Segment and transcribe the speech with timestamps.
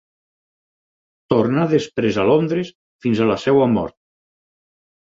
[1.35, 2.75] Tornà després a Londres
[3.07, 3.99] fins a la seva mort.